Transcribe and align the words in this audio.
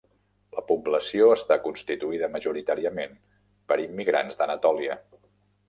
La 0.53 0.61
població 0.69 1.27
està 1.33 1.57
constituïda 1.65 2.31
majoritàriament 2.37 3.15
per 3.73 3.81
immigrants 3.87 4.41
d'Anatòlia. 4.43 5.01